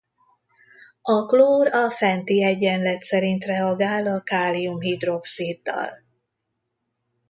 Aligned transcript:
A 1.01 1.25
klór 1.25 1.67
a 1.73 1.89
fenti 1.89 2.43
egyenlet 2.43 3.01
szerint 3.01 3.43
reagál 3.43 4.05
a 4.05 4.21
kálium-hidroxiddal. 4.21 5.89